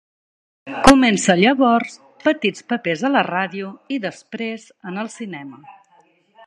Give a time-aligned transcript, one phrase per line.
[0.87, 5.63] Comença llavors petits papers a la ràdio i després en el cinema.